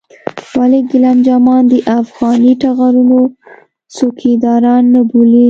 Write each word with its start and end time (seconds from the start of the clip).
ولې 0.59 0.79
ګېلم 0.89 1.17
جمان 1.27 1.61
د 1.71 1.73
افغاني 1.99 2.53
ټغرونو 2.61 3.19
څوکيداران 3.95 4.83
نه 4.93 5.01
بولې. 5.09 5.39